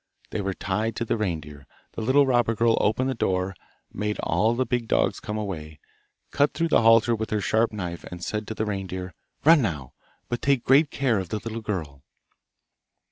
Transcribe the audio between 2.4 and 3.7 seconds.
girl opened the door,